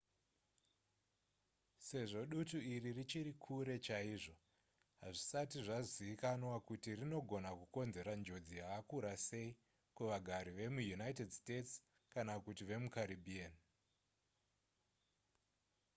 [1.87, 4.35] sezvo dutu iri richiri kure chaizvo
[5.01, 9.49] hazvisati zvazivikanwa kuti rinogona kukonzera njodzi yakakura sei
[9.97, 11.71] kuvagari vemuunited states
[12.13, 13.53] kana kuti vemucaribbean